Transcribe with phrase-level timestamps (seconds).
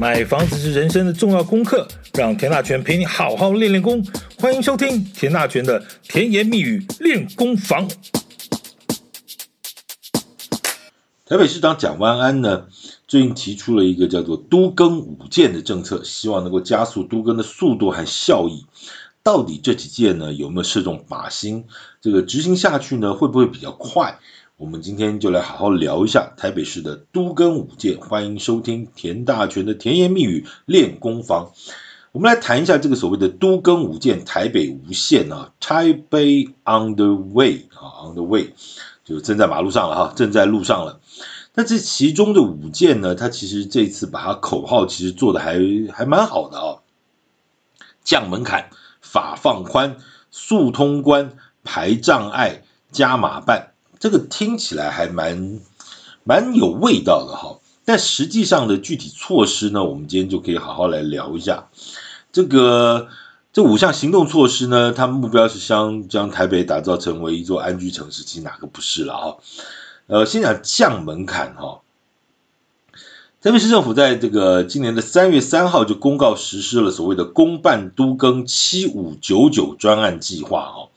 [0.00, 4.00] 买房子是人生的重要功课，让田大权陪你好好练练功。
[4.38, 7.88] 欢迎收听田大权的甜言蜜语练功房。
[11.26, 12.68] 台北市长蒋万安呢，
[13.08, 18.66] 最近提出了一个叫做“都更五件”的政策，希望能够加速都更的速度和效益。
[19.24, 21.64] 到底这几件呢，有没有射中靶心？
[22.00, 24.20] 这个执行下去呢，会不会比较快？
[24.58, 31.52] 我们今天就来好好聊一下台北市的都更五件，欢迎收听田大全的甜言蜜语练功房。
[32.10, 38.52] 我们来谈一下这个所谓的都更五件，台北无限啊，台北 on the way 啊，on the way
[39.04, 40.98] 就正在马路上了哈，正在路上了。
[41.54, 45.60] 那这其中的五件呢，它其实这次把它口号其实做的还
[45.92, 46.82] 还蛮好的啊，
[48.02, 49.98] 降门槛、法放宽、
[50.32, 53.74] 速通关、排障碍、加码办。
[54.00, 55.60] 这个听起来还蛮
[56.24, 61.68] 蛮有味道的哈，但实际上的具体措施呢，我们今天就可以好好来聊一下。
[62.30, 63.08] 这个
[63.52, 69.36] 这五项行动措施呢，它目标是将将台北打造成为一座安居城市，其实哪个不是了哈？
[70.06, 71.80] 呃，先讲降门槛哈。
[73.40, 80.88] 台北市政府在这个今年的三月三号就公告实施了所谓的公办都更七五九九专案计划哈。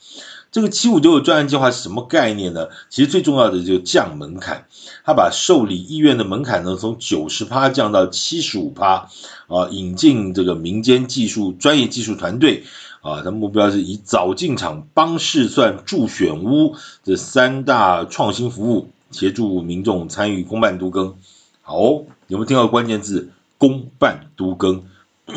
[0.52, 2.67] 这个七五九九专案计划是什么概念呢？
[2.89, 4.66] 其实最重要的就是降门槛，
[5.05, 9.09] 它把受理意愿的门槛呢从九十趴降到七十五趴，
[9.47, 12.66] 啊，引进这个民间技术专业技术团队，
[13.02, 21.16] 啊，他目标是以早进场、帮试算、助选屋这三大创新服务，协助民众参与公办都更。
[21.61, 21.81] 好，
[22.27, 23.29] 有没有听到关键字？
[23.57, 24.83] 公办都更。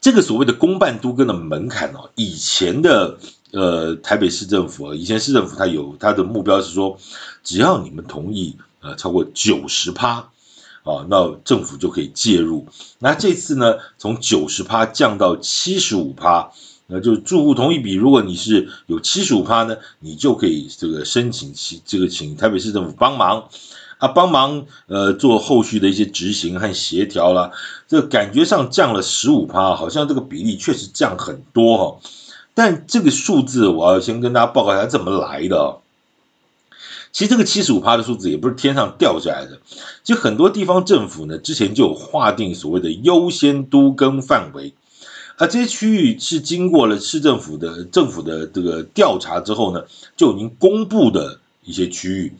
[0.00, 3.18] 这个所谓的公办都更的门槛哦，以前的
[3.52, 6.98] 呃台北市政府啊，以前市政府它有它的目标是说，
[7.42, 10.30] 只要你们同意呃超过九十趴
[10.82, 12.66] 啊，那政府就可以介入。
[12.98, 16.50] 那这次呢，从九十趴降到七十五趴，
[16.86, 23.48] 那就住户同意比，如果你是有七十五趴呢，你就可以这个申请其这个请台北市政府帮忙。
[23.98, 27.50] 啊，帮忙呃做后续的一些执行和协调啦，
[27.88, 32.00] 这个感觉上降了十五趴，好像这个比例确实降很多哈。
[32.58, 35.76] 但这个数字我要先跟大家报告一下怎么来的。
[37.12, 39.60] 其实这个七十五趴的数字也不是天上掉下来的，
[40.02, 44.74] 其实很多地方政府呢之前就有划定所谓的优先都更范围，
[45.36, 49.84] 而这些区域是经过了市政府的政府的这个调查之后呢，
[50.16, 52.32] 就已经公布的一些区域。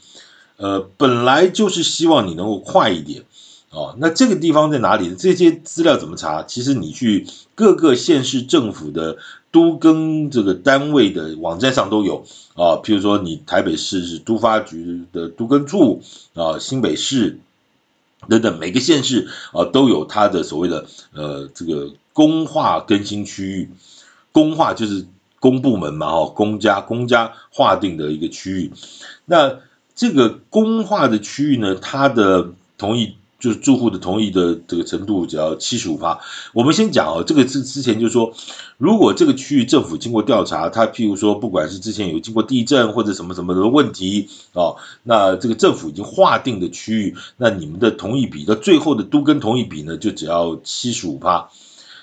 [0.56, 3.22] 呃，本来就是希望你能够快一点
[3.70, 3.94] 哦。
[3.98, 5.14] 那这个地方在哪里？
[5.14, 6.42] 这些资料怎么查？
[6.42, 9.18] 其实你去各个县市政府的
[9.50, 12.24] 都更这个单位的网站上都有
[12.54, 12.80] 啊。
[12.82, 16.02] 譬如说，你台北市是都发局的都更处
[16.34, 17.38] 啊，新北市
[18.28, 23.70] 等等，每个县市啊都有它的所谓的呃这个公划更新区域。
[24.32, 25.06] 公划就是
[25.40, 28.72] 公部门嘛，哦，公家公家划定的一个区域。
[29.24, 29.56] 那
[29.94, 36.18] 这个公划的区域呢，它的同意就是住户的同意的这个程度只要七十五趴。
[36.52, 38.34] 我们先讲哦，这个之之前就是说，
[38.78, 51.48] 如果这个区域政府经过调查，他譬如说不管是之前有经过地震或者什么什么的问题哦，那这个政府已经划定的区域，那你们的同意比到最后的都跟同意比呢，就只要七十五趴。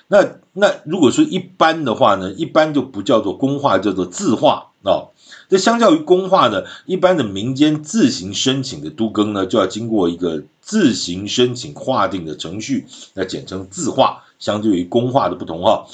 [0.08, 5.10] 那那如果说一般的话呢，一般就不叫做公划，叫做自划哦。
[5.48, 14.22] 这相较于公划呢，一般的民间自行申请的都更呢，就要经过一个自行申请划定的程序，那简称自划。
[14.38, 15.86] 相对于公划的不同哈，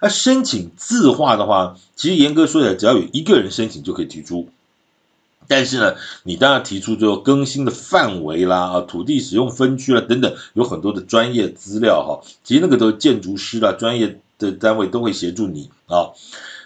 [0.00, 4.48] 那申请自划的话，其实严格说起来，只要有一个人申请就可以提出。
[5.48, 16.12] 但是呢，你当然提出之后更新的范围啦、啊土地使用分区啦等等，有很多的专业资料哈，其实那个都是建筑师啦，专业的单位都会协助你啊。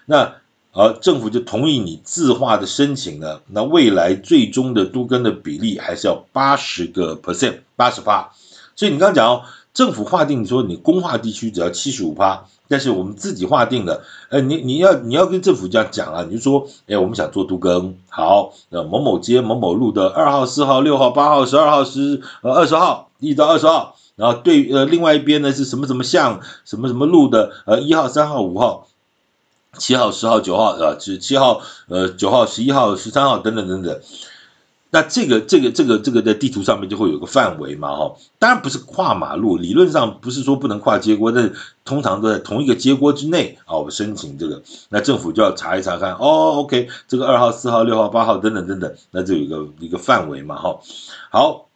[0.05, 0.35] 那
[0.73, 8.33] 而政府就同意你自划的申请了，那未来最终的都更的比例还是要八十个 percent，八十八。
[8.75, 28.89] 所以你刚刚讲哦，政府划定说你公划地区只要七十五趴，但是我们自己划定的，呃，你你要你要跟政府这样讲啊，你就说，哎，我们想做都更，好，那某某街某某路的二号、四号、六号、八号、十二号、十呃二十号，一直到二十号，然后对呃另外一边呢是什么什么巷，什么什么路的呃一号、三号、五号。
[29.79, 34.01] 七号、十号、九号啊，就是七号、呃九号、十一号、十三号等等等等。
[34.95, 38.15] 那这个、这个、这个、这个在地图上面就会有个范围嘛，哈。
[38.39, 41.51] 当然不是跨马路，理论上不是说不能跨街锅，但
[41.83, 43.79] 通常都在同一个街锅之内啊。
[43.79, 50.79] 我们申请这个，那政府就要查一查看，哦，OK，这个二号、四号、六号、八号等等等等，那就有一个一个范围嘛，哈。
[51.31, 51.69] 好，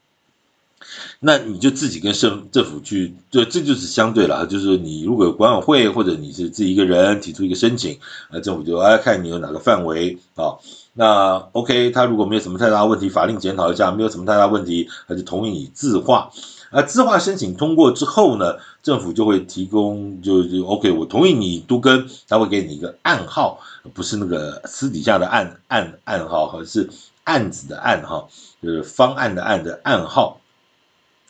[1.21, 7.99] 那你就自己跟政政府去，就这就是相对了，就是你如果管委会或者你是自己一个人提出一个申请，
[8.31, 10.57] 那政府就哎看你有哪个范围啊，
[10.95, 16.31] 那 OK，他如果没有什么太大问题，法令检讨一下没有什么太大问题，他就同意你自划。
[16.73, 23.61] 那自划申请通过之后呢，政府就会提供就就 OK，我同意你都跟，他会给你一个暗号，
[23.95, 26.91] 不是那个私底下的暗暗暗号，而是
[27.25, 28.29] 案子的案号，
[28.61, 30.41] 就是方案的案的暗号。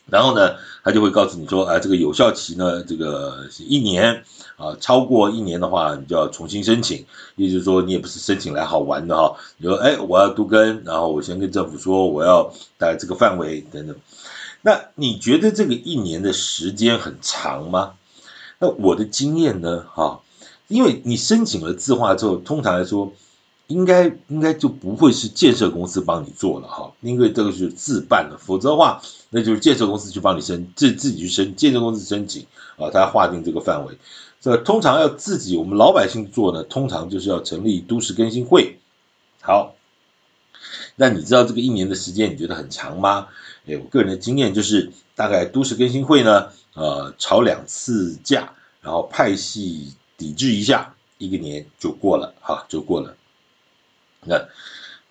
[0.09, 0.55] 然后呢，
[0.85, 4.23] 他就会告诉你说，啊，这个有效期呢，这个是一年，
[4.57, 7.05] 啊，超过一年的话，你就要重新申请。
[7.35, 9.37] 也就是说，你也不是申请来好玩的哈。
[9.57, 13.97] 你说，哎，我要都更，然后我先跟政府说，我要在这个范围等等。
[14.63, 17.95] 那你觉得这个一年的时间很长吗？
[18.61, 20.21] 那我的经验呢，哈，
[20.69, 23.13] 因为你申请了自划之后，通常来说。
[23.69, 32.47] 应该应该就不会是建设公司帮你做了哈，因为这个是自办的，否则的话，那就是建设公司去帮你申，自自己去申，建设公司申请
[32.77, 33.99] 啊，他划定这个范围。
[34.41, 38.79] 这通常要自己我们老百姓做呢，通常就是要成立都市更新会。
[39.41, 39.75] 好，
[40.95, 43.27] 那你知道这个一年的时间你觉得很长吗？
[43.67, 53.17] 哎，我个人的经验就是，大概都市更新会呢，呃，吵两次架，然后派系抵制一下，一个年就过了哈，就过了。
[54.27, 54.47] 那，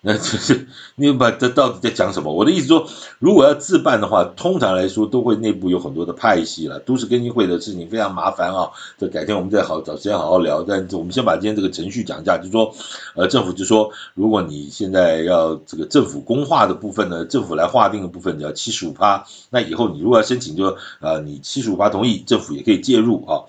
[0.02, 2.32] 那就是你把这到底在讲什么？
[2.32, 2.86] 我的意思说，
[3.18, 6.78] 如果要自办的话，通常来说都会内部有很多的派系了。
[6.78, 10.62] 都市更新会的事情非常麻烦啊，这改天我们再好找时间好好聊。
[10.62, 12.72] 但我们先把今天这个程序讲一下，就说，
[13.16, 19.26] 呃，政府就说，如果你现在要这个政府公化的部分呢，政府来划定的部分，你要七十五趴。
[19.50, 23.42] 那以后你如果要申请就，就呃，你七十五趴同意，政府也可以介入啊。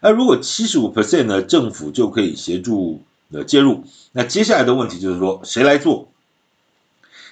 [0.00, 3.02] 那如果七十五 percent 呢，政府就可以协助。
[3.30, 6.08] 的介入，那接下来的问题就是说，谁来做？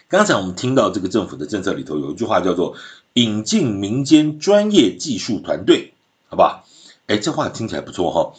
[0.08, 2.76] 刚才我们听到这个政府的政策里头有一句话叫做
[3.14, 5.94] “引进民间专业技术团队”，
[6.28, 6.64] 好吧？
[7.06, 8.34] 哎，这话听起来不错哈。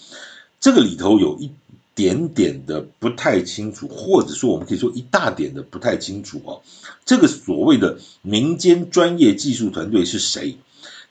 [0.59, 1.51] 这个里头有一
[1.93, 6.61] 点点的不太清楚，或者说我们可以说一大点的不太清楚哦。
[7.05, 10.57] 这个所谓的民间专业技术团队是谁？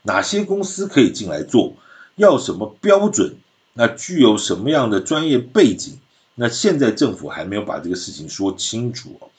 [0.02, 1.74] 哪些公司可以进来做？
[2.14, 3.36] 要什么标准？
[3.74, 5.98] 那具有什么样的专业背景？
[6.38, 9.30] 那现在政府还没有把这个事情说清楚哦，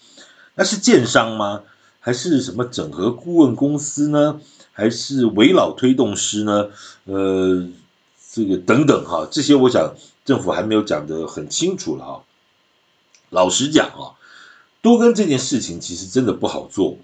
[0.56, 1.62] 那是建商吗？
[2.00, 4.42] 还是什么整合顾问公司呢？
[4.72, 6.70] 还是围老推动师呢？
[7.06, 7.68] 呃，
[8.32, 9.94] 这个等等哈，这些我想
[10.26, 12.24] 政府还没有讲得很清楚了哈。
[13.30, 14.18] 老实讲啊，
[14.82, 16.98] 都更这件事情其实真的不好做，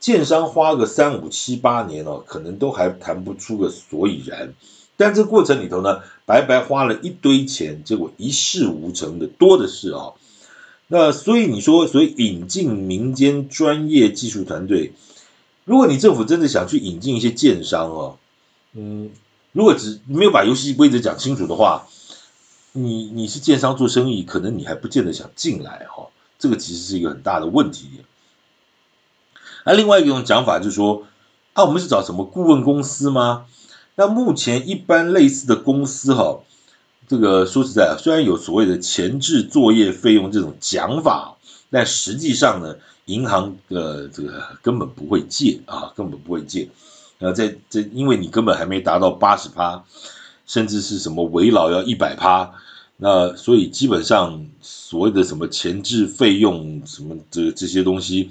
[0.00, 4.54] 建商花个三五七八年哦，可能都还谈不出个所以然。
[4.96, 10.12] 但这个过程里头呢，白白花了一堆钱，结果一事无成的多的是啊。
[10.86, 14.92] 那所以你说，所以引进民间专业技术团队，
[15.64, 18.18] 如果你政府真的想去引进一些建商哦，
[18.74, 19.10] 嗯，
[19.52, 21.86] 如果只没有把游戏规则讲清楚的话，
[22.72, 26.08] 你你是建商做生意，可能你还不见得想进来哈。
[26.38, 27.88] 这个其实是一个很大的问题。
[29.64, 31.06] 那另外一种讲法就是说，
[31.54, 33.46] 啊，我们是找什么顾问公司吗？
[33.96, 36.40] 那目前一般类似的公司哈，
[37.06, 41.36] 这个说实在，虽然有所谓的前置作业费用这种讲法，
[41.70, 42.74] 但实际上呢，
[43.04, 46.68] 银行的这个根本不会借啊，根本不会借。
[47.20, 49.84] 呃，在这因为你根本还没达到八十趴，
[50.44, 52.50] 甚至是什么围老要一百趴，
[52.96, 58.30] 那所以基本上所谓的什么前置费用什么这这些东西，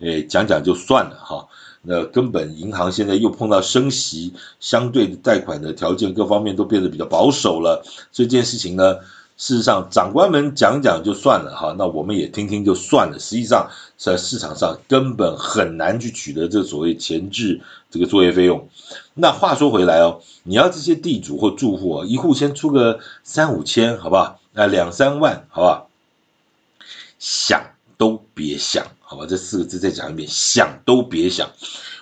[0.00, 1.46] 诶，讲讲就算了哈。
[1.86, 7.84] 那根本银行现在又碰到升息，相对的贷款的条件各方面都变得比较保守了。
[8.10, 8.94] 这件事情呢，
[9.36, 13.18] 事实上长官们讲讲就算了哈，那我们也听听就算了。
[13.18, 17.60] 实际上在市场上根本很难去取得这所谓前置
[17.90, 18.66] 这个作业费用。
[19.12, 24.40] 那话说回来哦，你要这些地主或住户啊，一户先出个三五千，好不好？
[24.54, 25.90] 啊，两三万，好不好？
[27.18, 27.62] 想。
[27.96, 31.50] 都别想，好吧，这四个字再讲一遍，想都别想。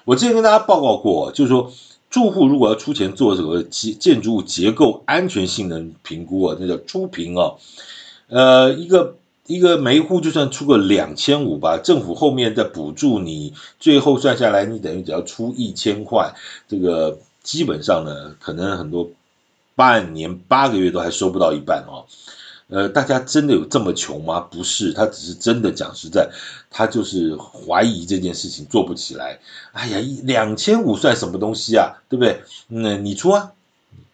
[0.07, 1.71] 我之前跟大家报告过，就是说
[2.09, 7.52] 住户如果要出钱做这个建建筑物结构安全性能评估啊，那叫初评啊。
[8.28, 9.16] 呃，一个
[9.47, 16.35] 一个每一户就算出个两千五吧，政府后面再补助你，最后算下来你等于只要出一千块，
[16.66, 19.11] 这个基本上呢，可能很多
[19.75, 22.07] 半年八个月都还收不到一半哦。
[22.73, 24.41] 呃，大家真的有这么穷吗？
[24.41, 26.31] 不是，他只是真的讲实在，
[26.71, 29.38] 他就是怀疑这件事情做不起来。
[29.73, 32.00] 哎呀，一两千五算什么东西啊？
[32.09, 32.41] 对不对？
[32.69, 33.52] 那、你出啊？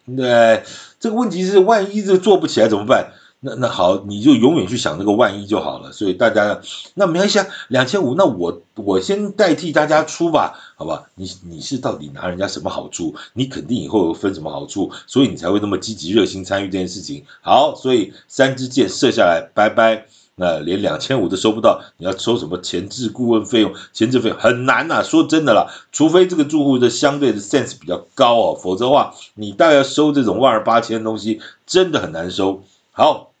[0.03, 0.61] 那，
[0.99, 3.13] 这个问题是万一这做不起来怎么办？
[3.41, 5.91] 那那好，你就永远去想那个万一就好了。
[5.93, 6.59] 所以大家
[6.95, 11.03] 那没关系啊，两千五，那我我先代替大家出吧，好吧？
[11.15, 13.15] 你你是到底拿人家什么好处？
[13.33, 17.23] 你肯定以后有分什么好处，所以你才会那么积极热心参与这件事情。
[17.41, 20.05] 好，所以三支箭射下来，拜拜。
[20.41, 23.73] 那连两千五都收不到，你要收什么前置顾问费用？
[23.91, 32.63] 前置费用很难呐、啊，说真的啦，除非这个住户的相对的 sense 比较高哦，否则的话，你大概要收这种万二八千的东西，真的很难收。
[32.99, 33.31] 好，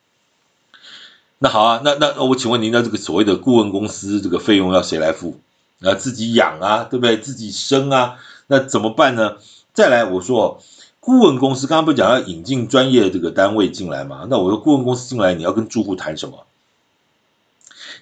[1.39, 5.41] 那好啊，那那我请问您，那这个所谓的顾问公司这个费用要谁来付？
[5.81, 7.17] 啊，自己养啊，对不对？
[7.17, 8.15] 自己生啊，
[8.47, 9.35] 那怎么办呢？
[9.73, 10.63] 再来，我说
[11.01, 14.25] 顾问公司刚刚不讲要引进专业这个单位进来嘛？
[14.29, 16.45] 那我说顾问公司进来，你要跟住户谈什么？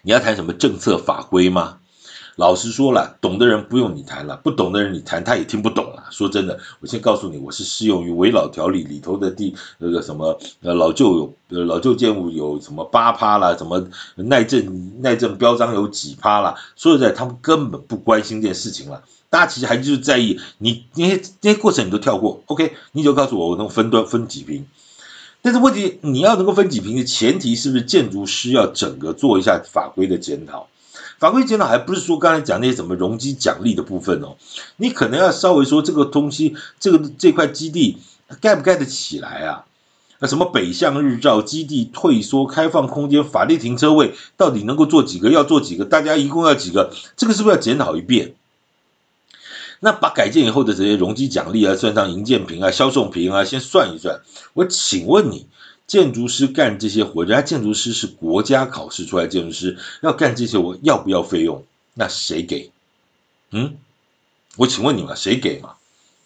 [0.03, 1.79] 你要谈什么政策法规吗？
[2.37, 6.03] 老实说了，懂的人不用你谈了，不懂的人你谈他也听不懂了。
[6.11, 16.53] 说真的，我先告诉你，我是适用于危老条例里头的第那个什么呃老旧有老旧建物有什么八趴啦，什么耐震耐震标章有几趴啦。
[16.75, 19.01] 说实在，他们根本不关心这件事情了。
[19.31, 22.73] 大家其实还就是在意你那些那些过程你都跳过，OK？
[22.91, 24.67] 你就告诉我我能分多分几瓶。
[25.41, 30.67] 但是问题，你要能够分几瓶的前提是不是建筑师要整个做一下法规的检讨？
[31.19, 34.35] 法规检讨还不是说刚才讲那些什么容积奖励的部分哦，
[34.77, 37.97] 你可能要稍微说这个东西，这个这块基地
[38.41, 39.65] 盖不盖得起来啊？
[40.19, 45.29] 那什么北向日照基地退缩开放空间法定停车位到底能够做几个？
[45.29, 45.85] 要做几个？
[45.85, 46.91] 大家一共要几个？
[47.15, 48.33] 这个是不是要检讨一遍？
[49.79, 54.21] 那把改建以后的这些容积奖励啊，算上营建平啊、销售平啊，先算一算。
[54.53, 55.45] 我请问你，
[55.87, 61.63] 建筑师干这些活，人家建筑师是国家考试出来建筑师，要干这些，我要不要费用？
[61.93, 62.69] 那谁给？
[63.51, 63.77] 嗯，
[64.57, 65.75] 我请问你嘛，谁给嘛？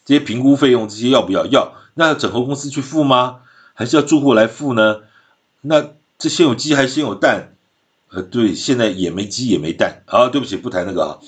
[0.04, 1.46] 这些评估费用这些要不要？
[1.46, 3.40] 要，那整合公司去付吗？
[3.72, 5.02] 还是要住户来付呢？
[5.60, 7.54] 那这先有鸡还是先有蛋？
[8.10, 10.02] 呃，对，现在也没鸡也没蛋。
[10.06, 11.18] 好，对不起，不谈那个啊。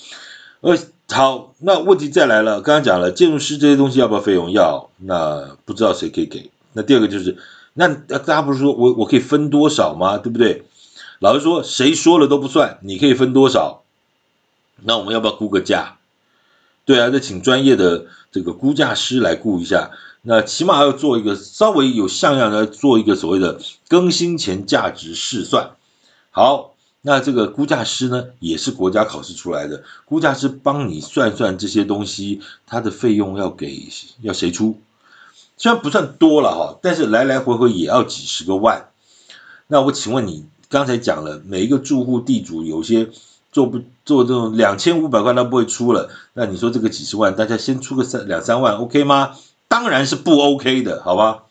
[0.61, 0.77] 呃。
[1.11, 2.63] 好，那问题再来了。
[2.63, 4.51] 刚刚讲了建筑师这些东西要不要费用？
[4.51, 4.89] 要。
[4.97, 6.51] 那不知道谁可以给。
[6.73, 7.37] 那第二个就是，
[7.75, 10.17] 那大家不是说我我可以分多少吗？
[10.17, 10.65] 对不对？
[11.19, 12.79] 老实说，谁说了都不算。
[12.83, 13.83] 你可以分多少？
[14.83, 15.99] 那我们要不要估个价？
[16.85, 19.91] 对啊，再请专业的这个估价师来估一下。
[20.23, 25.73] 那起码要做一个稍微有像样的，做一个所谓的更新前价值试算。
[26.31, 26.71] 好。
[27.07, 29.85] 那这个估价师呢，也是国家考试出来的。
[30.07, 33.79] 估价师帮你算算这些东西，他的费用要给
[34.23, 34.81] 要谁出？
[35.57, 38.89] 虽然不算多了哈，但是来来回回也要几十个万。
[39.67, 43.09] 那我请问你，刚才讲了，每一个住户地主有些
[43.53, 49.37] 做不做这种两千五百块他不会出了，那你说这个几十万，大家先出个三两三万，OK 吗？
[49.69, 51.45] 当然是不 OK 的，好吧？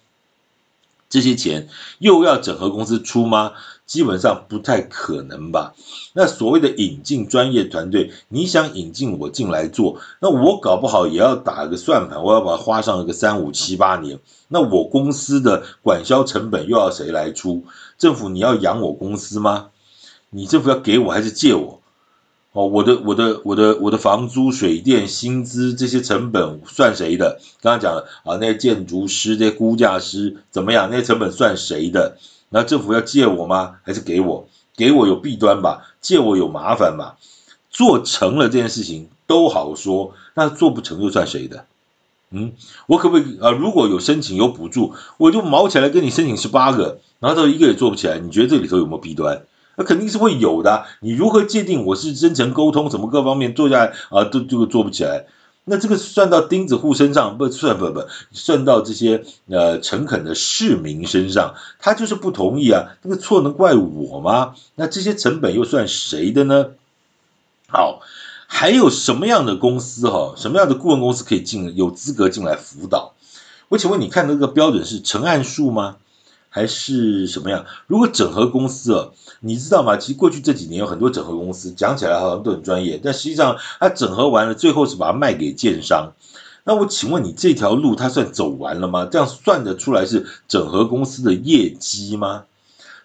[1.10, 1.69] 这些钱
[2.00, 3.53] 又要整合公司出吗？
[3.86, 5.74] 基本上不太可能吧。
[6.13, 14.20] 那所谓的引进专业团队，你想引进我进来做，那我搞不好也要打个算盘，我要把它花上个三五七八年。
[14.48, 17.63] 那我公司的管销成本又要谁来出？
[17.98, 19.68] 政府你要养我公司吗？
[20.30, 21.82] 你政府要给我还是借我？
[22.52, 27.40] 哦，我的我的我的我的房租、水电、薪资这些成本算谁的？
[27.62, 30.90] 刚刚讲了啊，那些建筑师、这些估价师怎么样？
[30.92, 32.18] 那些成本算谁的？
[32.53, 33.77] 那政府要借我吗？
[33.81, 34.48] 还是给我？
[34.77, 37.17] 给我有弊端吧，借我有麻烦吧。
[37.72, 41.65] 做成了这件事情都好说，那做不成又算谁的？
[42.29, 42.53] 嗯，
[42.86, 43.50] 我可不可以啊？
[43.50, 49.43] 如果有申请有补助，我就毛起来跟你申请十八个，然后到一个也做不起来，你觉得这里头有没有弊端？
[49.75, 50.86] 那肯定是会有的。
[51.01, 55.25] 你如何界定我是真诚沟通，什么各方面做下来啊，都这个做不起来？
[55.65, 64.55] 那这个算到钉子户身上，不算不不算到这些呃诚恳的市民身上，他就是不同意啊，那个错能怪我吗？
[64.75, 66.72] 那这些成本又算谁的呢？
[67.70, 68.01] 好，
[68.48, 73.13] 还有什么样的公司哈，什么样的顾问公司可以进有资格进来辅导？
[73.70, 75.96] 我请问你看那个标准是成案数吗？
[76.55, 77.65] 还是什么样？
[77.88, 79.98] 如果整合公司啊，你知道吗？
[79.98, 86.13] 其实过去这几年有很多整合公司，讲起来好像都很专业，但实际上它整合完了，最后是把它卖给建商。
[86.63, 89.05] 那我请问你，这条路它算走完了吗？
[89.12, 92.43] 这样算得出来是整合公司的业绩吗？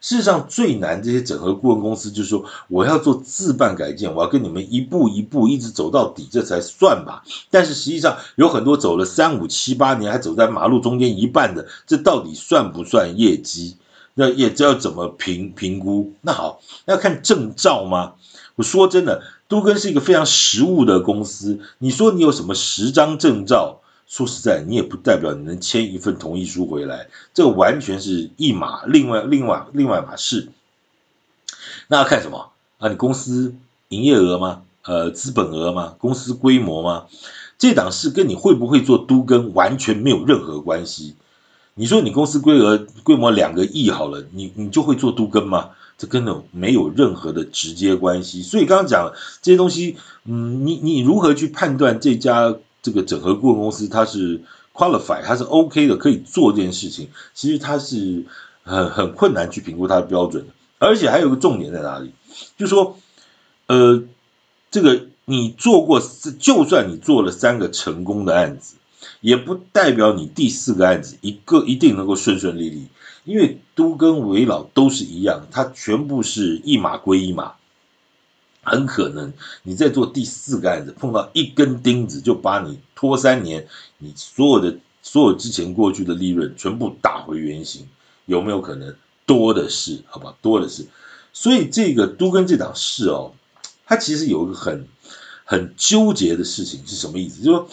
[0.00, 7.22] 事实上，最难这些整合顾问公司就是说，我要做自办改建，我要跟你们一步一步一直走到底，这才算吧。
[7.50, 13.76] 但是实际上有很多走了三五七八年，还走在马路中间一半的，这到底算不算业绩？
[14.14, 16.12] 那也知道怎么评评估？
[16.22, 18.14] 那好，要看证照吗？
[18.56, 21.60] 我说真的，都更是一个非常实务的公司。
[21.78, 23.80] 你说你有什么十张证照？
[24.08, 30.48] 说实在，你也不代表你能签一份同意书回来，这个完全是一码另外另外另外一码事。
[31.88, 32.88] 那要看什么啊？
[32.88, 33.54] 你公司
[33.88, 34.62] 营业额吗？
[34.82, 35.94] 呃，资本额吗？
[35.98, 37.04] 公司规模吗？
[37.58, 41.14] 这档事跟你会不会做都更完全没有任何关系。
[41.74, 45.70] 你说你公司规额规模两个亿好了，你你就会做都更吗？
[45.98, 48.42] 这根本没有任何的直接关系。
[48.42, 49.12] 所以刚刚讲
[49.42, 54.40] 这些东西，嗯，你你如何去判断这家这个整合顾问公司它是
[54.72, 57.08] qualify，它是 OK 的，可以做这件事情？
[57.34, 58.24] 其实它是
[58.62, 60.52] 很很困难去评估它的标准的。
[60.78, 62.12] 而且还有个重点在哪里？
[62.56, 62.98] 就说，
[63.66, 64.04] 呃，
[64.70, 66.00] 这个你做过，
[66.38, 68.76] 就算你做了三个成功的案子，
[69.20, 72.86] 也不代表你第四个案子一个一定能够顺顺利利。
[73.24, 77.54] 因为都更危老都是一样，它全部是一码归一码，
[78.68, 79.32] 很可能
[79.62, 83.66] 你在做第四个案子碰到一根钉子，就把你拖三年，
[83.98, 87.88] 你所有的所有之前过去的利润全部打回原形，
[88.26, 88.94] 有没有可能？
[89.26, 90.86] 多的是，好吧，多的是。
[91.34, 93.34] 所以这个都跟这档事哦，
[93.84, 94.88] 它其实有一个很
[95.44, 97.42] 很纠结的事情是什么意思？
[97.42, 97.68] 就是说，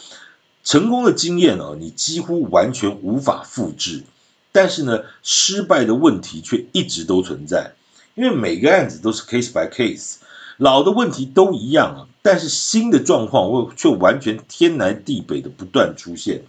[0.66, 4.04] 成功的经验哦，你几乎完全无法复制。
[4.52, 7.74] 但是呢，失败的问题却一直都存在，
[8.16, 10.16] 因为每个案子都是 case by case，
[10.58, 16.44] 老的问题都一样啊，但是新的状况会却完全天南地北的不断出现。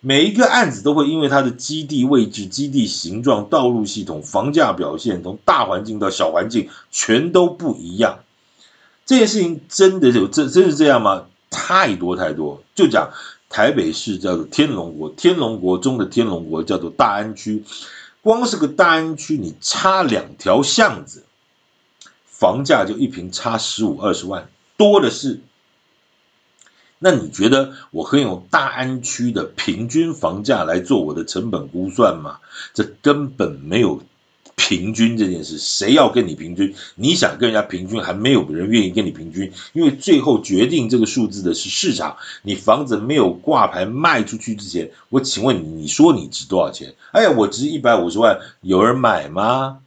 [0.00, 8.20] 每一个案子都会因为它的基地位置、基地形状、道路系统、房价表现，从大环境到小环境，全都不一样。
[9.04, 11.26] 这件事情真的有这真是这样吗？
[11.50, 13.10] 太多太多，就讲。
[13.50, 17.64] 台北市叫做天龙国，天龙国中的天龙国叫做大安区，
[18.20, 21.24] 光是个大安区，你差两条巷子，
[22.38, 25.40] 房价就一平差十五二十万，多的是。
[26.98, 32.38] 那你觉得我可以用大安区的平均房价来做我的成本估算吗？
[32.74, 34.02] 这根本没有。
[34.60, 36.74] 平均这件事，谁要跟你平均？
[36.96, 42.16] 你想跟人家平均，还没有人愿意跟你平均，因为最后决定这个数字的是市场。
[42.42, 46.96] 你房子没有挂牌卖出去之前，我请问你，你说你值多少钱？
[47.12, 49.78] 哎呀，我值一百五十万，有人买吗？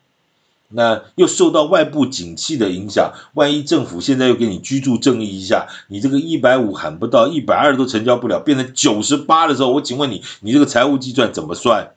[0.73, 11.91] 那又受到外部景气的影响，万一政府现在又给你居住正义一下，你这个一百五喊不到，一百二都成交不了，变成九十八的时候，我请问你，你这个财务计算怎么算？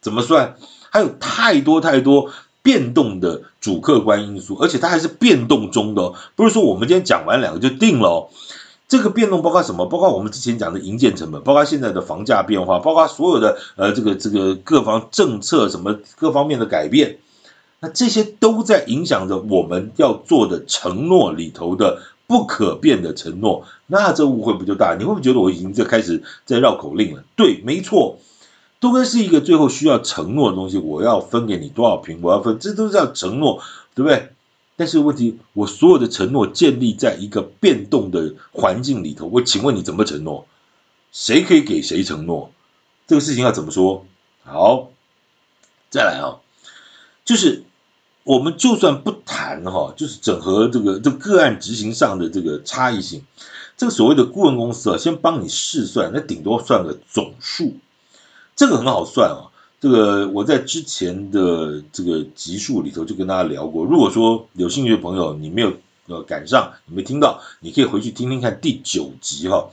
[0.00, 0.56] 怎么算？
[0.90, 2.30] 还有太多太多
[2.62, 8.28] 变动的主客观因素，而且它还是变动中的，不是说我们今天讲完两个就定了哦。
[8.88, 9.84] 这个变动包括什么？
[9.86, 17.18] 包括我们之前讲的营建成本，包括现在的房价变化，包括所有的呃这个这个各方政策什么各方面的改变，
[17.80, 23.66] 那这些都在影响着我们要做的承诺里头的不可变的承诺。
[23.86, 24.96] 那这误会不就大？
[24.98, 27.24] 你会不会觉得我已经在开始在绕口令了？
[27.36, 28.18] 对，没错。
[28.78, 33.62] 都更是一个最后需要承诺的东西，我要分给你多少瓶，我要分，这都叫承诺，
[33.94, 34.28] 对不对？
[34.76, 40.46] 但是问题，我所有的承诺建立在一个变动的环境里头，我请问你怎么承诺？
[41.10, 42.52] 谁可以给谁承诺？
[43.06, 44.04] 这个事情要怎么说？
[44.44, 44.90] 好，
[45.88, 46.36] 再来啊，
[47.26, 47.64] 就是
[48.24, 53.22] 我们就算不谈哈，就是整合这个这个个案执行上的这个差异性，
[53.76, 57.74] 这个所谓的顾问公司啊，先帮你试算，那顶多算个总数。
[58.54, 63.84] 这个很好算啊，这个我在之前的这个集数里头就跟大家聊过。
[63.84, 65.74] 如果说有兴趣的朋友你没有
[66.06, 69.68] 呃赶上，你没听到，你可以回去听听看第九集哈。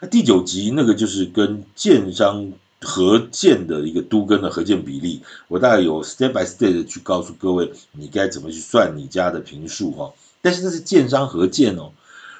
[0.00, 10.12] 那第九集那个就是跟建商合建的一个都跟的合建比例，我大概有 step by step 的去告诉各位你该怎么去算你家的坪数哈。
[10.40, 11.92] 但是这是建商合建哦。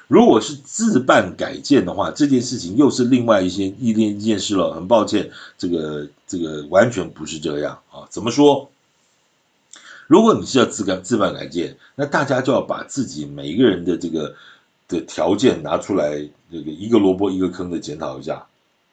[0.07, 4.73] 如果是自办改建的话，这件事情又是另外一些一件一件事了。
[4.73, 8.07] 很抱歉，这个这个完全不是这样啊。
[8.09, 8.71] 怎么说？
[10.07, 14.33] 如果你是要自干自办改建，那大家就要把自己每一个人的这个
[14.87, 18.47] 的条件拿出来，这个一个萝卜一个坑的检讨一下。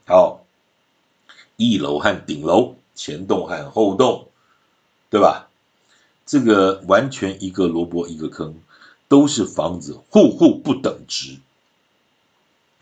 [0.07, 0.45] 好，
[1.57, 4.29] 一楼和顶楼，前栋和后栋，
[5.11, 5.49] 对吧？
[6.25, 8.55] 这个完全一个萝卜一个坑。
[9.09, 11.37] 都是房子，户户不等值。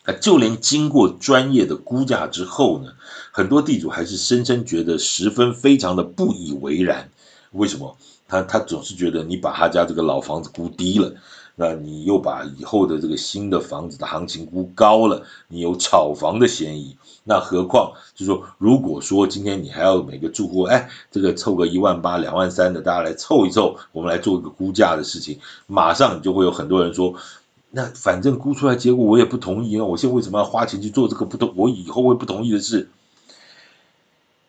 [0.04, 2.94] 啊，就连经过专业的估价之后呢，
[3.30, 7.10] 很多地主还是深深觉得十分非常的不以为然。
[7.52, 7.98] 为什么？
[8.26, 11.14] 他他总是觉得你把他家这个老房子估低了。
[11.56, 16.96] 那你又把以后的这个新的房子的行情估高了，你有炒房的嫌疑。
[17.22, 27.14] 那何况就是说，如果说今天你还要每个住户，哎，这个凑个一万八、两万三的，大家来凑一凑，我们来做一个估价的事情，马上你就会有很多人说，
[27.70, 29.84] 那反正估出来结果我也不同意啊！
[29.84, 32.88] 我现在为什么要花钱去做这个不同我以后会不同意的事？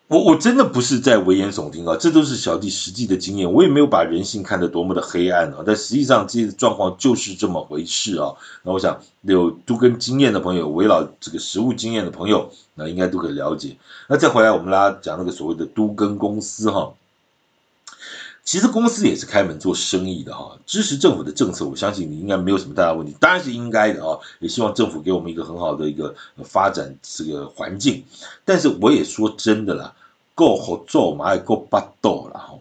[0.08, 3.52] 我我真的不是在危言耸听啊，这都是小弟实际的经验。
[3.52, 8.32] 我也没有把人性看得多么的黑暗啊，但实际上这些状况就是这么回事啊。
[8.62, 13.76] 那我想有都跟经验的朋友，围绕这个实物经验的朋友，那应该都可以了解。
[14.08, 16.94] 那再回来，我们拉讲那个所谓的都跟公司哈。
[18.46, 28.04] 其实公司也是开门做生意的哈，支持政府的政策，我相信你应该没有什么太大问题，当然是应该的啊，也希望政府给我们一个很好的一个发展这个环境。
[28.46, 29.96] 但是我也说真的啦，
[30.36, 32.54] 够好做嘛，也够巴豆了哈，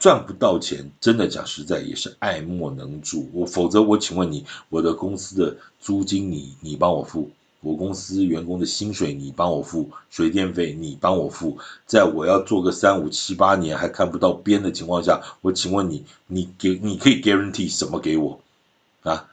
[0.00, 3.30] 赚不到钱，真的讲实在也是爱莫能助。
[3.32, 7.30] 我否则我请问你，我的公司的租金你你帮我付？
[7.64, 18.38] 我公司员工的薪水你帮我付，水电费你帮我付，在我要做个三五七八年还看不到边的情况下，我请问你，你给你可以 guarantee 什么给我
[19.02, 19.26] 啊？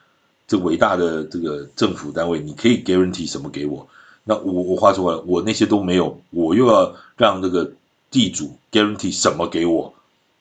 [0.47, 3.87] 这伟大的这个政府单位，你可以 guarantee 什么给我？
[4.23, 7.73] 那我我话说回来，我那些都没有，我又要让这个
[8.09, 9.93] 地主 guarantee 什么给我？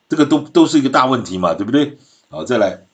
[0.09, 1.99] 这个都都是一个大问题嘛，对不对？
[2.29, 2.87] 好，再来。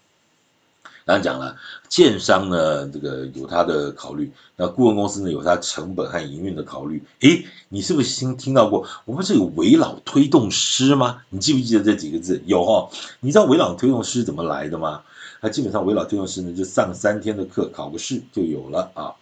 [1.06, 1.56] 刚刚讲了，
[1.88, 7.00] 建商呢，这个有他的考虑，那顾问公司呢，有他成本和营运的考虑。
[7.20, 8.84] 诶，你是不是听听到过？
[9.04, 11.22] 我们是有危老推动师吗？
[11.30, 12.42] 你记不记得这几个字？
[12.46, 12.90] 有、哦？
[13.20, 15.04] 你知道危老推动师怎么来的吗？
[15.40, 19.14] 他基本上危老推动师呢，就上三天的课，考个试就有了啊。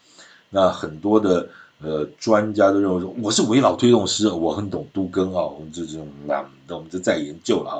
[0.49, 1.47] 那很多的
[1.83, 7.77] 呃专家都认为说，我是危老推动师，我很懂都更啊，我们这种那那我们就再研究了啊。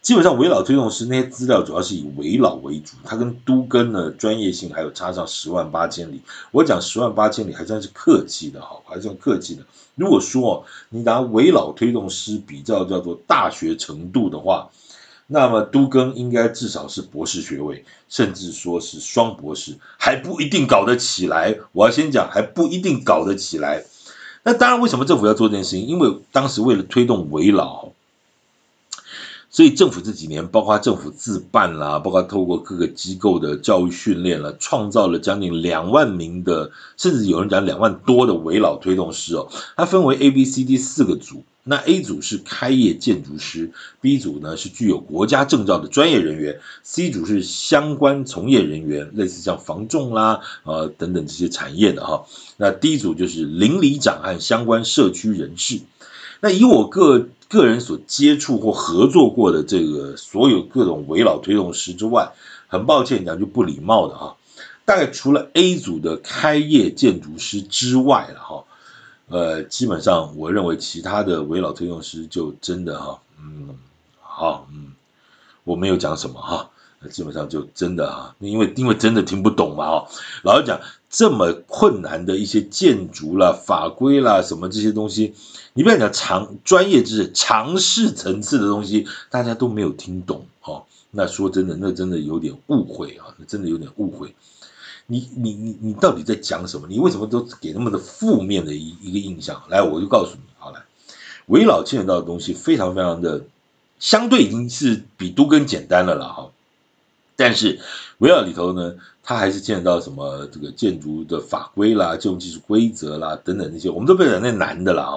[0.00, 6.22] 基本上，危老推动师那些资料主要是以危老为主，它跟都更的专业性还有差上十万八千里。
[6.50, 9.62] 我讲十万八千里还算是客气的哈，还算客气的。
[9.96, 14.70] 如果说你拿危老推动师比较叫做大学程度的话，
[15.26, 21.58] 那么都更应该至少是博士学位，甚至说是双博士，还不一定搞得起来。
[21.72, 23.84] 我要先讲，还不一定搞得起来。
[24.44, 25.84] 那当然，为什么政府要做这件事情？
[25.84, 27.90] 因为当时为了推动危老。
[29.58, 39.48] 所以政府这几年，包括政府自办啦，包括透过各个机构的教育训练了，创造了将近两万名的，甚至有人讲两万多的危老推动师哦。
[39.76, 52.26] 它分为 A、B、C、D 四个组，那 A 组是开业建筑师，B 组呢是具有国家证照的专业人员，C 组是相关从业人员，类似像房仲啦，呃等等这些产业的哈。
[52.58, 55.80] 那 D 组就是邻里长和相关社区人士。
[56.40, 62.32] 那以我个个人所接触或合作过的这个所有各种危老推动师之外，
[62.68, 64.36] 很抱歉讲句不礼貌的哈，
[64.84, 68.64] 大概除了 A 组的开业建筑师之外了哈，
[69.28, 73.76] 呃，基本上我认为其他的危老推动师就真的哈，嗯，
[74.20, 74.92] 好，嗯，
[75.64, 76.70] 我没有讲什么哈。
[77.00, 80.04] 那基本上就真的啊，因为因为真的听不懂嘛啊，
[80.42, 85.34] 老实讲，这么困难的一些建筑啦、法规啦、什么这些东西，
[85.74, 90.84] 你不要讲常专业知识、常识层次的东西，大家都没有听懂哦。
[91.10, 94.34] 那说真的，那真的有点误会啊，那真的有点误会。
[95.06, 96.86] 你你你你到底在讲什么？
[96.86, 99.62] 你为什么都给那么的负面的一一个印象？
[99.70, 100.82] 来，我就告诉你，好来，
[101.46, 103.44] 危老牵扯到的东西非常非常的，
[103.98, 106.50] 相对已经是比都更简单了啦哈。
[107.38, 107.78] 但是
[108.18, 115.14] 危老里头呢，它还是见到什么这个建筑的法规啦、建筑技术规则啦等等那些，我们都不讲那难的了啊。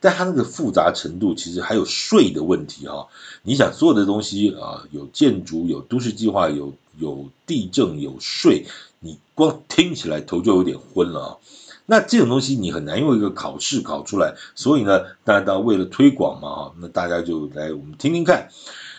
[0.00, 3.06] 但它那个复杂程度，其实还有税的问题哈。
[3.44, 8.66] 你想所有的东西啊，有建筑、有都市计划、有有地政、有税，
[8.98, 11.36] 你光听起来头就有点昏了啊。
[11.86, 18.48] 那这种东西你很难用一个考试考出来，所以呢，大家为了推广嘛哈，那大家就来我们听听看。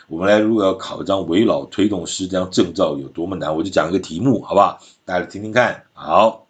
[0.09, 4.79] 我们来，如果要考一张危老推动师这张证照有多么难，我就讲一个题目，好不好？
[5.05, 5.85] 大家来听听看。
[5.93, 6.45] 好，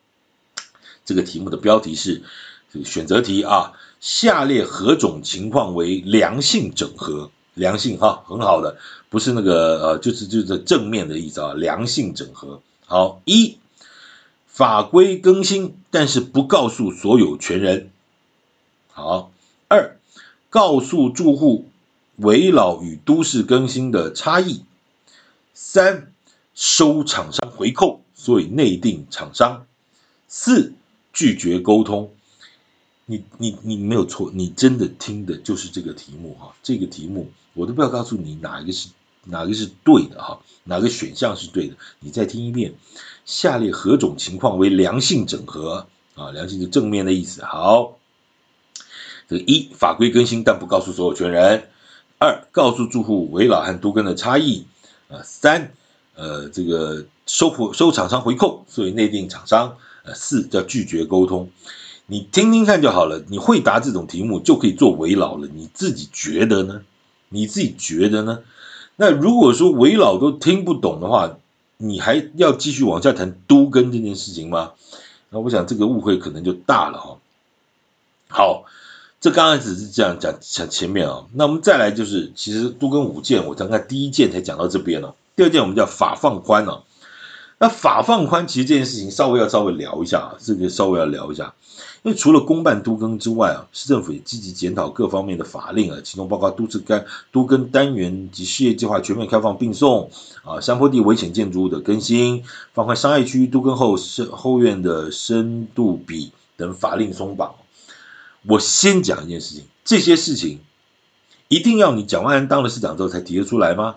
[1.05, 2.23] 这个题目的标题是
[2.71, 7.29] 这个选择题啊，下列何种情况为良性整合？
[7.53, 8.77] 良性哈，很好的，
[9.11, 12.59] 不是那个呃，就是就是正面的意思啊，良性整合。
[12.87, 13.59] 好，一，
[14.47, 17.91] 法规更新，但是不告诉所有权人。
[18.91, 19.31] 好，
[19.67, 19.99] 二，
[20.49, 21.69] 告诉住户。
[22.17, 24.63] 围绕与都市更新的差异。
[25.53, 26.11] 三、
[26.55, 29.65] 收厂商回扣，所以内定厂商。
[30.27, 30.73] 四、
[31.11, 32.11] 拒绝沟通。
[33.05, 36.55] 你你你没有错，你真的听的就是这个题目哈。
[36.63, 38.89] 这个题目我都不要告诉你哪一个是
[39.25, 41.75] 哪个是对的哈，哪个选项是对的。
[41.99, 42.75] 你再听一遍，
[43.25, 46.31] 下列何种情况为良性整合啊？
[46.31, 47.43] 良性是正面的意思。
[47.43, 47.97] 好，
[49.27, 51.67] 这个一法规更新，但不告诉所有权人。
[52.23, 54.65] 二、告诉住户危老和都更的差异。
[55.09, 55.73] 啊，三、
[56.15, 59.75] 呃，这个收回收厂商回扣，所以内定厂商。
[60.05, 61.49] 呃，四叫拒绝沟通。
[62.05, 65.49] 你听听看就好了，你会答这种题目就可以做危老了。
[65.53, 66.83] 你自己觉得呢？
[67.27, 68.39] 你自己觉得呢？
[68.95, 71.35] 那如果说危老都听不懂的话，
[71.75, 74.71] 你还要继续往下谈都更这件事情吗？
[75.29, 77.17] 那我想这个误会可能就大了哈。
[78.29, 78.63] 好，
[79.23, 81.23] 这刚刚只是这样讲讲前面啊。
[81.31, 85.15] 那我们再来就是，其实都更五件，我刚刚第一件才讲到这边了。
[85.37, 86.83] 第二件我们叫法放宽了。
[87.57, 91.53] 那法放宽其实这件事情稍微要稍微聊一下啊，这个稍微要聊一下。
[92.01, 100.11] 因为除了公办都更之外啊，市政府也积极检讨各方面的法令啊，其中包括都市干都更单元及事业计划全面开放并送
[100.43, 107.55] 啊，山坡地危险建筑物的更新，放宽商业区都更后深后院的深度比等法令松绑。
[108.47, 110.59] 我先讲一件事情，这些事情
[111.47, 113.95] 一定要你蒋万安当了市长之后才提得出来吗？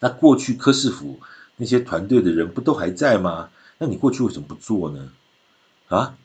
[0.00, 1.20] 那过去柯市府
[1.56, 3.50] 那些团队的人不都还在吗？
[3.78, 5.10] 那你过去为什么不做呢？
[5.88, 6.16] 啊？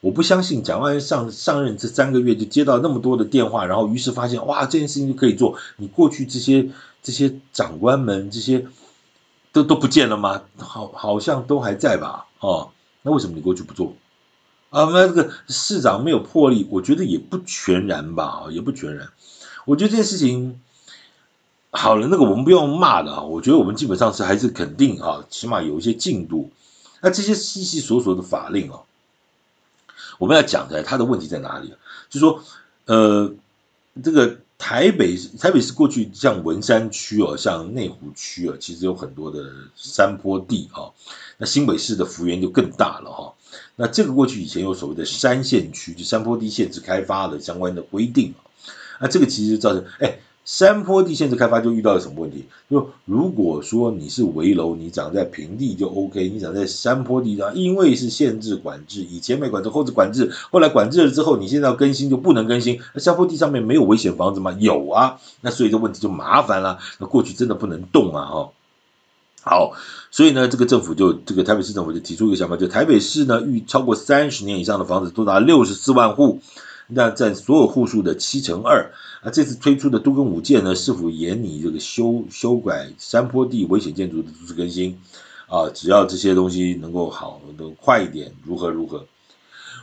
[0.00, 5.58] 我不相信蒋万安上上任这三个月就接到那么多的电话，然后于是发现哇，这件事情就可以做。
[5.76, 6.70] 你过去这些
[7.02, 8.66] 这些长官们这些
[9.52, 10.42] 都都不见了吗？
[10.56, 12.26] 好，好像都还在吧？
[12.38, 12.70] 哦，
[13.02, 13.94] 那为什么你过去不做？
[14.70, 19.08] 啊，那这个市长没有魄力，我觉得也不全然吧，也不全然。
[19.64, 20.60] 我觉得这件事情
[21.70, 23.22] 好了，那个我们不用骂的啊。
[23.22, 26.50] 我觉得我们基本上是还是肯定啊，起码有一些进度。
[27.00, 28.80] 那这些细细琐琐的法令啊。
[30.18, 31.68] 我们要讲的，他的问题在哪里？
[32.10, 32.42] 就是说，
[32.86, 33.32] 呃，
[34.02, 40.90] 这个台北台北市过去像文山区哦，像内湖区啊，其实有很多的山坡地啊。
[41.36, 43.34] 那新北市的幅员就更大了哈。
[43.76, 48.34] 那这个过去以前有所谓的山线区，就山坡地限制开发的相关的规定。
[49.00, 50.18] 那这个其实造成，哎。
[50.48, 52.46] 山坡地限制开发就遇到了什么问题？
[52.70, 62.80] 就如果说你是危楼，你长在平地就 OK，你长在山坡地上，因为是限制管制，以前没管制，后置管制，后来管制了之后，你现在要更新就不能更新。
[62.94, 64.56] 那山坡地上面没有危险房子吗？
[64.58, 66.78] 有啊，那所以这问题就麻烦了。
[66.98, 68.52] 那过去真的不能动啊，哦，
[69.42, 69.72] 好，
[70.10, 76.40] 所以呢，这个政府就这个台北市政府就提出一个想法，就台北市呢，逾超过三十年以上的房子多达六十四万户。
[76.90, 79.28] 那占所有户数的七成二啊！
[79.30, 84.98] 这次推出的都更五件呢，是否研拟这个修修改山坡地危险建筑的都市更新
[85.48, 85.68] 啊？
[85.68, 89.04] 只要这些东西能够好，能快一点，如何如何？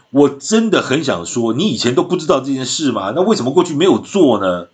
[0.10, 3.14] 我真的很想说，你以前都不知道这件事吗？
[3.16, 4.70] 那为什么过去没有做呢？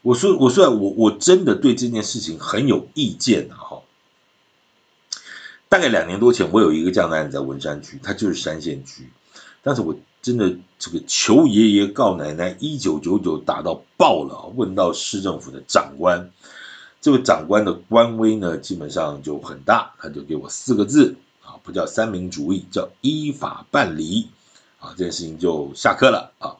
[0.00, 3.60] 我说，我说，我我真的对这件事情很有意见啊！
[3.60, 3.81] 哈，
[5.72, 9.08] 大概两年多前，我有一个这样的案子在文山区，它就是山线区，
[9.62, 9.96] 但是我。
[10.20, 14.52] 真的，这个求爷爷告奶奶，一九九九打到爆了。
[14.54, 16.30] 问到市政府的长官，
[17.00, 24.28] 这位长官的官威呢，基本上就很大，他就给我四个字啊，不叫三民主义，叫依法办理
[24.78, 26.54] 啊，这件事情就下课了啊。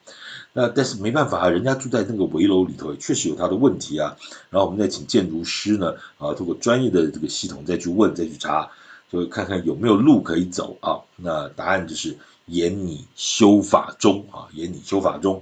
[0.51, 4.17] 那但是没办法啊，人家住在那个围楼里头，确实有他的问题啊。
[4.49, 8.71] 然后我们再请建筑师呢啊，通过专业的这个系统再去问，再去查，
[9.13, 10.99] 就看看有没有路可以走啊。
[11.15, 12.17] 那答案就是。
[12.45, 15.41] 言你修法中啊，言你修法中，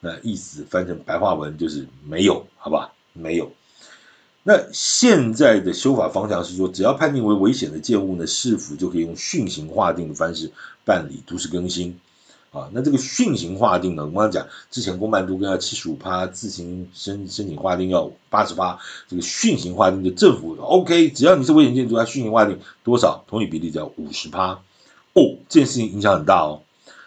[0.00, 2.92] 那意思翻成白话文就是没有，好吧？
[3.14, 3.50] 没有。
[4.42, 10.52] 那现在的修法方向是说，只要判定为危险的建物呢，市府就可以用训行划定的方式
[10.84, 11.98] 办理都市更新
[12.52, 12.70] 啊。
[12.72, 23.24] 那这个训行划定呢，我刚刚讲之前公办都跟要七十五趴，自行申申请划定要八十趴，这个训行划定的政府 OK，只要你是危险建筑，它训行划定多少？
[23.26, 24.60] 同意比例只要五十趴。
[25.14, 26.62] 哦，这件事情影响很大哦。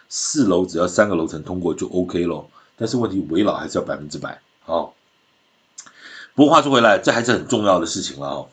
[0.08, 4.40] 四楼只要三个楼层通过就 OK 咯，但是问题围老还是要百分之百。
[4.64, 4.94] 好，
[6.36, 8.48] 不过话说回来，这还是很重要的事情了哦。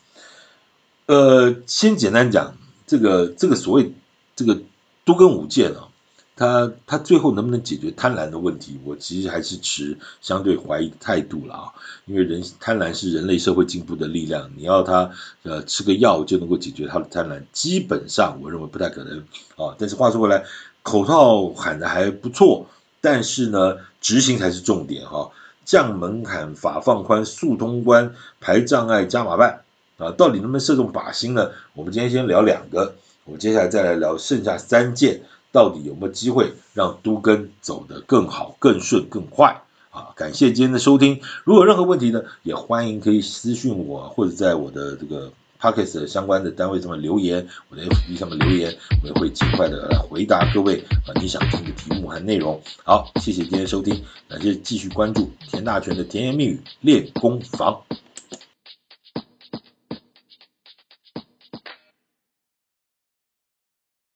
[1.05, 3.93] 呃，先简单讲这个这个所谓
[4.35, 4.59] 这个
[5.05, 5.89] 都跟五件啊。
[6.35, 8.79] 他他最后能不能解决贪婪的问题？
[8.83, 11.71] 我其实还是持相对怀疑的态度了啊，
[12.05, 15.09] 因为人贪婪是人类社会进步的力量，你要他
[15.43, 19.19] 呃吃个药就能够解决他的贪婪，基本上我认为不太可能
[19.55, 19.75] 啊。
[19.77, 20.43] 但是话说回来，
[20.81, 22.65] 口号喊得还不错，
[22.99, 25.29] 但是呢，执行才是重点哈。
[25.65, 29.61] 降门槛、法放宽、速通关、排障碍、加码办
[29.97, 31.51] 啊，到底能不能射中靶心呢？
[31.73, 35.21] 我们今天先聊两个，我们接下来再来聊剩下三件。
[35.53, 39.61] 到底有没有机会让都更走得更好、更顺、更快
[39.91, 40.09] 啊？
[40.17, 41.21] 感谢今天的收听。
[41.45, 52.59] 如果有任何问题呢，也欢迎可以私信我，或者在我的这个 Podcast 相关的单位上面留言，我的 FB 上面留言，我也会尽快的来回答各位啊你想听的题目和内容。
[52.83, 57.83] 好，谢谢今天收听，感谢继续关注田大全的甜言蜜语练功房。